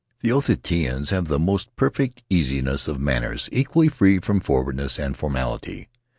The 0.21 0.29
Otaheiteans 0.31 1.09
have 1.11 1.27
the 1.27 1.37
most 1.37 1.75
perfect 1.75 2.23
easiness 2.27 2.87
of 2.87 2.99
manners, 2.99 3.47
equally 3.51 3.87
free 3.87 4.17
from 4.17 4.39
forward 4.39 4.77
ness 4.77 4.97
and 4.97 5.15
formality. 5.15 5.89